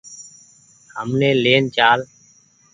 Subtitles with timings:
[0.93, 1.99] همني لين چآل۔